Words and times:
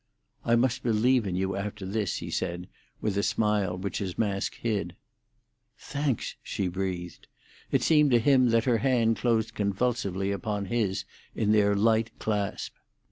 "I 0.43 0.55
must 0.55 0.81
believe 0.81 1.27
in 1.27 1.35
you 1.35 1.55
after 1.55 1.85
this," 1.85 2.15
he 2.17 2.31
said, 2.31 2.67
with 3.01 3.19
a 3.19 3.21
smile 3.21 3.77
which 3.77 3.99
his 3.99 4.17
mask 4.17 4.55
hid. 4.55 4.95
"Thanks," 5.77 6.37
she 6.41 6.67
breathed. 6.69 7.27
It 7.71 7.83
seemed 7.83 8.09
to 8.09 8.17
him 8.19 8.49
that 8.49 8.63
her 8.65 8.79
hand 8.79 9.17
closed 9.17 9.53
convulsively 9.53 10.31
upon 10.31 10.65
his 10.65 11.05
in 11.35 11.51
their 11.51 11.75
light 11.75 12.09
clasp. 12.17 12.73